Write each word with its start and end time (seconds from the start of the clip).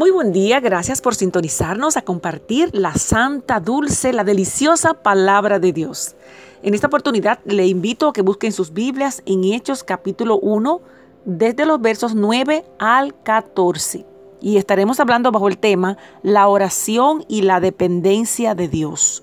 Muy 0.00 0.12
buen 0.12 0.32
día, 0.32 0.60
gracias 0.60 1.02
por 1.02 1.14
sintonizarnos 1.14 1.98
a 1.98 2.00
compartir 2.00 2.70
la 2.72 2.94
santa, 2.94 3.60
dulce, 3.60 4.14
la 4.14 4.24
deliciosa 4.24 4.94
palabra 4.94 5.58
de 5.58 5.74
Dios. 5.74 6.16
En 6.62 6.72
esta 6.72 6.86
oportunidad 6.86 7.38
le 7.44 7.66
invito 7.66 8.08
a 8.08 8.14
que 8.14 8.22
busquen 8.22 8.52
sus 8.52 8.72
Biblias 8.72 9.22
en 9.26 9.44
Hechos 9.44 9.84
capítulo 9.84 10.38
1, 10.38 10.80
desde 11.26 11.66
los 11.66 11.82
versos 11.82 12.14
9 12.14 12.64
al 12.78 13.14
14. 13.22 14.06
Y 14.40 14.56
estaremos 14.56 15.00
hablando 15.00 15.32
bajo 15.32 15.48
el 15.48 15.58
tema 15.58 15.98
la 16.22 16.48
oración 16.48 17.26
y 17.28 17.42
la 17.42 17.60
dependencia 17.60 18.54
de 18.54 18.68
Dios. 18.68 19.22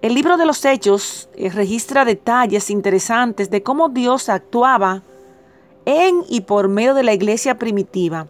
El 0.00 0.14
libro 0.14 0.38
de 0.38 0.46
los 0.46 0.64
Hechos 0.64 1.28
eh, 1.34 1.50
registra 1.50 2.06
detalles 2.06 2.70
interesantes 2.70 3.50
de 3.50 3.62
cómo 3.62 3.90
Dios 3.90 4.30
actuaba 4.30 5.02
en 5.84 6.24
y 6.30 6.40
por 6.40 6.68
medio 6.68 6.94
de 6.94 7.02
la 7.02 7.12
iglesia 7.12 7.58
primitiva 7.58 8.26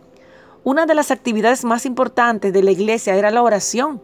una 0.64 0.86
de 0.86 0.94
las 0.94 1.10
actividades 1.10 1.64
más 1.64 1.86
importantes 1.86 2.52
de 2.52 2.62
la 2.62 2.70
iglesia 2.70 3.14
era 3.14 3.30
la 3.30 3.42
oración. 3.42 4.02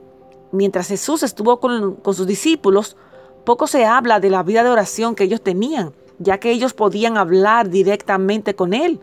Mientras 0.52 0.88
Jesús 0.88 1.22
estuvo 1.22 1.60
con, 1.60 1.98
sus 2.04 2.26
discípulos, 2.26 2.96
poco 3.44 3.66
se 3.66 3.84
habla 3.84 4.20
de 4.20 4.30
la 4.30 4.42
vida 4.42 4.62
de 4.62 4.70
oración 4.70 5.14
que 5.14 5.24
ellos 5.24 5.42
tenían, 5.42 5.92
ya 6.18 6.38
que 6.38 6.50
ellos 6.50 6.72
podían 6.72 7.18
hablar 7.18 7.68
directamente 7.68 8.54
con 8.54 8.72
Él. 8.72 9.00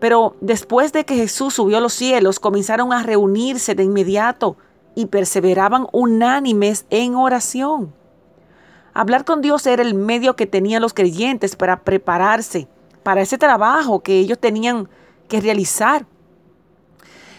Pero 0.00 0.36
después 0.40 0.92
de 0.92 1.04
que 1.04 1.16
Jesús 1.16 1.54
subió 1.54 1.78
a 1.78 1.80
los 1.80 1.92
cielos, 1.92 2.40
comenzaron 2.40 2.92
a 2.92 3.02
reunirse 3.02 3.74
de 3.74 3.84
inmediato 3.84 4.56
y 4.94 5.06
perseveraban 5.06 5.86
unánimes 5.92 6.86
en 6.90 7.14
oración. 7.14 7.92
Hablar 8.92 9.24
con 9.24 9.40
Dios 9.40 9.66
era 9.66 9.82
el 9.82 9.94
medio 9.94 10.36
que 10.36 10.46
tenían 10.46 10.82
los 10.82 10.94
creyentes 10.94 11.54
para 11.56 11.82
prepararse 11.84 12.68
para 13.02 13.22
ese 13.22 13.38
trabajo 13.38 14.00
que 14.00 14.18
ellos 14.18 14.38
tenían 14.38 14.88
que 15.28 15.40
realizar. 15.40 16.06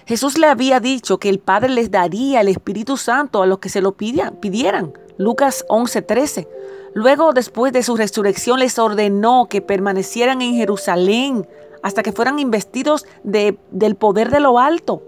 Jesús 0.06 0.38
le 0.38 0.48
había 0.48 0.80
dicho 0.80 1.18
que 1.20 1.30
el 1.30 1.40
Padre 1.40 1.70
les 1.70 1.92
daría 1.92 2.42
el 2.42 2.48
Espíritu 2.48 2.98
Santo 2.98 3.42
a 3.42 3.46
los 3.46 3.60
que 3.60 3.70
se 3.70 3.82
lo 3.82 3.94
pidieran. 3.94 4.94
Lucas 5.18 5.66
11:13. 5.70 6.48
Luego, 6.94 7.34
después 7.34 7.72
de 7.72 7.84
su 7.84 7.96
resurrección, 7.96 8.60
les 8.60 8.78
ordenó 8.80 9.48
que 9.50 9.62
permanecieran 9.62 10.42
en 10.42 10.56
Jerusalén 10.56 11.48
hasta 11.84 12.04
que 12.04 12.12
fueran 12.12 12.40
investidos 12.40 13.06
de, 13.24 13.58
del 13.72 13.96
poder 13.96 14.30
de 14.30 14.40
lo 14.40 14.60
alto. 14.60 15.04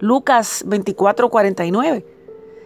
Lucas 0.00 0.64
24:49. 0.66 2.04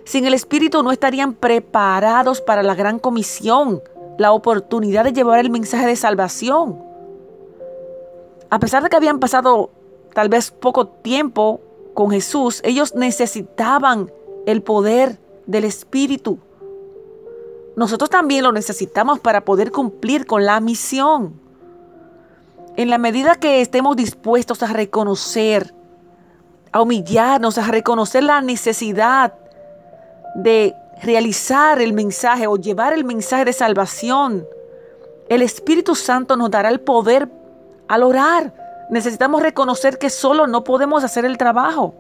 Sin 0.05 0.27
el 0.27 0.35
Espíritu 0.35 0.83
no 0.83 0.93
estarían 0.93 1.35
preparados 1.35 2.41
para 2.41 2.63
la 2.63 2.75
gran 2.75 2.99
comisión, 2.99 3.83
la 4.19 4.33
oportunidad 4.33 5.05
de 5.05 5.13
llevar 5.13 5.39
el 5.39 5.51
mensaje 5.51 5.87
de 5.87 5.97
salvación. 5.97 6.83
A 8.49 8.59
pesar 8.59 8.83
de 8.83 8.89
que 8.89 8.97
habían 8.97 9.21
pasado 9.21 9.71
tal 10.15 10.29
vez 10.29 10.51
poco 10.51 10.87
tiempo 10.87 11.61
con 11.95 12.11
Jesús, 12.11 12.61
ellos 12.65 12.95
necesitaban 12.95 14.11
el 14.47 14.63
poder 14.63 15.19
del 15.47 15.65
Espíritu. 15.65 16.39
Nosotros 17.77 18.11
también 18.11 18.45
lo 18.45 18.53
necesitamos 18.53 19.21
para 19.21 19.45
poder 19.45 19.71
cumplir 19.71 20.27
con 20.27 20.45
la 20.45 20.61
misión. 20.61 21.41
En 22.77 22.91
la 22.91 22.99
medida 22.99 23.37
que 23.37 23.61
estemos 23.61 23.97
dispuestos 23.97 24.63
a 24.63 24.69
reconocer, 24.69 25.75
a 26.73 26.83
humillarnos, 26.83 27.59
a 27.59 27.67
reconocer 27.67 28.23
la 28.23 28.41
necesidad 28.41 29.35
de 30.35 30.75
realizar 31.03 31.81
el 31.81 31.93
mensaje 31.93 32.47
o 32.47 32.57
llevar 32.57 32.93
el 32.93 33.05
mensaje 33.05 33.45
de 33.45 33.53
salvación, 33.53 34.47
el 35.29 35.43
Espíritu 35.43 35.95
Santo 35.95 36.37
nos 36.37 36.51
dará 36.51 36.69
el 36.69 36.81
poder 36.81 37.29
al 37.89 38.03
orar, 38.03 38.53
Necesitamos 38.91 39.43
reconocer 39.43 39.99
que 39.99 40.11
solo 40.11 40.47
no 40.47 40.65
podemos 40.65 41.05
hacer 41.05 41.25
el 41.25 41.39
trabajo. 41.39 41.95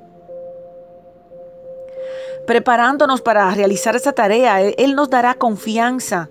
Preparándonos 2.46 3.20
para 3.20 3.50
realizar 3.52 3.94
esa 3.94 4.12
tarea, 4.12 4.60
Él 4.60 4.96
nos 4.96 5.08
dará 5.08 5.34
confianza 5.34 6.28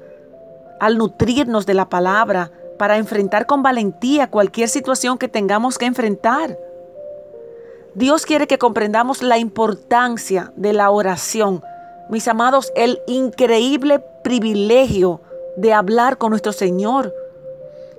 al 0.80 0.98
nutrirnos 0.98 1.66
de 1.66 1.74
la 1.74 1.88
palabra 1.88 2.52
para 2.78 2.98
enfrentar 2.98 3.46
con 3.46 3.64
valentía 3.64 4.30
cualquier 4.30 4.70
situación 4.70 5.18
que 5.18 5.28
tengamos 5.28 5.78
que 5.78 5.86
enfrentar. 5.86 6.58
Dios 7.96 8.26
quiere 8.26 8.48
que 8.48 8.58
comprendamos 8.58 9.22
la 9.22 9.38
importancia 9.38 10.52
de 10.56 10.74
la 10.74 10.92
oración. 10.92 11.62
Mis 12.10 12.28
amados, 12.28 12.72
el 12.76 13.00
increíble 13.08 14.04
privilegio 14.24 15.22
de 15.58 15.74
hablar 15.74 16.18
con 16.18 16.32
nuestro 16.32 16.52
Señor 16.52 17.14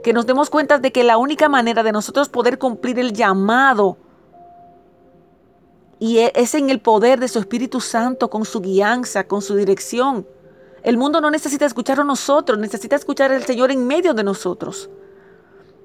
que 0.02 0.12
nos 0.12 0.26
demos 0.26 0.50
cuenta 0.50 0.78
de 0.78 0.92
que 0.92 1.04
la 1.04 1.18
única 1.18 1.48
manera 1.48 1.82
de 1.82 1.92
nosotros 1.92 2.28
poder 2.28 2.58
cumplir 2.58 2.98
el 2.98 3.12
llamado 3.12 3.96
y 6.00 6.18
e, 6.18 6.32
es 6.34 6.54
en 6.54 6.70
el 6.70 6.80
poder 6.80 7.20
de 7.20 7.28
su 7.28 7.38
Espíritu 7.38 7.80
Santo, 7.80 8.30
con 8.30 8.44
su 8.44 8.60
guianza, 8.60 9.24
con 9.24 9.42
su 9.42 9.54
dirección. 9.54 10.26
El 10.82 10.96
mundo 10.96 11.20
no 11.20 11.30
necesita 11.30 11.66
escuchar 11.66 12.00
a 12.00 12.04
nosotros, 12.04 12.58
necesita 12.58 12.96
escuchar 12.96 13.30
al 13.30 13.44
Señor 13.44 13.70
en 13.70 13.86
medio 13.86 14.14
de 14.14 14.24
nosotros. 14.24 14.88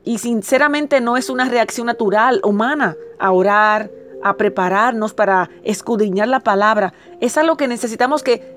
Y 0.05 0.19
sinceramente 0.19 1.01
no 1.01 1.17
es 1.17 1.29
una 1.29 1.45
reacción 1.45 1.87
natural, 1.87 2.39
humana, 2.43 2.95
a 3.19 3.31
orar, 3.31 3.91
a 4.23 4.37
prepararnos 4.37 5.13
para 5.13 5.49
escudriñar 5.63 6.29
la 6.29 6.39
palabra. 6.39 6.93
Es 7.19 7.37
algo 7.37 7.57
que 7.57 7.67
necesitamos 7.67 8.23
que 8.23 8.55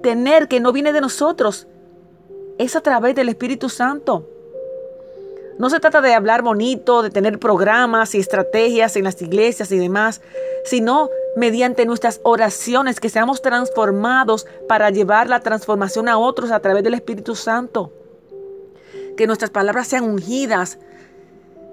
tener, 0.00 0.46
que 0.46 0.60
no 0.60 0.72
viene 0.72 0.92
de 0.92 1.00
nosotros. 1.00 1.66
Es 2.58 2.76
a 2.76 2.82
través 2.82 3.16
del 3.16 3.28
Espíritu 3.28 3.68
Santo. 3.68 4.28
No 5.58 5.70
se 5.70 5.80
trata 5.80 6.00
de 6.00 6.14
hablar 6.14 6.42
bonito, 6.42 7.02
de 7.02 7.10
tener 7.10 7.38
programas 7.38 8.14
y 8.14 8.18
estrategias 8.18 8.96
en 8.96 9.04
las 9.04 9.20
iglesias 9.20 9.70
y 9.70 9.78
demás, 9.78 10.20
sino 10.64 11.10
mediante 11.36 11.86
nuestras 11.86 12.20
oraciones 12.24 13.00
que 13.00 13.08
seamos 13.08 13.42
transformados 13.42 14.46
para 14.68 14.90
llevar 14.90 15.28
la 15.28 15.40
transformación 15.40 16.08
a 16.08 16.18
otros 16.18 16.50
a 16.50 16.60
través 16.60 16.82
del 16.84 16.94
Espíritu 16.94 17.34
Santo. 17.34 17.92
Que 19.16 19.26
nuestras 19.26 19.50
palabras 19.50 19.88
sean 19.88 20.04
ungidas, 20.04 20.78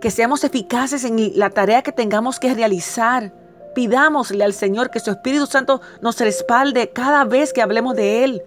que 0.02 0.12
seamos 0.12 0.44
eficaces 0.44 1.04
en 1.04 1.38
la 1.38 1.50
tarea 1.50 1.82
que 1.82 1.92
tengamos 1.92 2.40
que 2.40 2.54
realizar. 2.54 3.34
Pidámosle 3.76 4.44
al 4.44 4.54
Señor 4.54 4.90
que 4.90 5.00
su 5.00 5.12
Espíritu 5.12 5.46
Santo 5.46 5.82
nos 6.02 6.20
respalde 6.20 6.90
cada 6.90 7.24
vez 7.24 7.54
que 7.54 7.62
hablemos 7.62 7.96
de 7.96 8.24
Él 8.24 8.44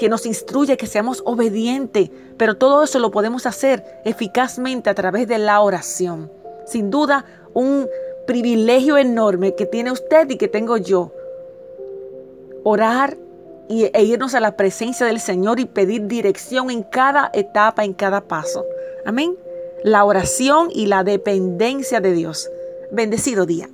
que 0.00 0.08
nos 0.08 0.24
instruye 0.24 0.78
que 0.78 0.86
seamos 0.86 1.22
obedientes, 1.26 2.10
pero 2.38 2.56
todo 2.56 2.82
eso 2.82 2.98
lo 2.98 3.10
podemos 3.10 3.44
hacer 3.44 3.84
eficazmente 4.06 4.88
a 4.88 4.94
través 4.94 5.28
de 5.28 5.36
la 5.36 5.60
oración. 5.60 6.32
Sin 6.64 6.90
duda, 6.90 7.26
un 7.52 7.86
privilegio 8.26 8.96
enorme 8.96 9.54
que 9.54 9.66
tiene 9.66 9.92
usted 9.92 10.30
y 10.30 10.38
que 10.38 10.48
tengo 10.48 10.78
yo. 10.78 11.12
Orar 12.64 13.18
y, 13.68 13.90
e 13.92 14.02
irnos 14.02 14.34
a 14.34 14.40
la 14.40 14.56
presencia 14.56 15.04
del 15.04 15.20
Señor 15.20 15.60
y 15.60 15.66
pedir 15.66 16.06
dirección 16.06 16.70
en 16.70 16.82
cada 16.82 17.30
etapa, 17.34 17.84
en 17.84 17.92
cada 17.92 18.22
paso. 18.22 18.64
Amén. 19.04 19.36
La 19.84 20.06
oración 20.06 20.68
y 20.72 20.86
la 20.86 21.04
dependencia 21.04 22.00
de 22.00 22.12
Dios. 22.12 22.48
Bendecido 22.90 23.44
día. 23.44 23.68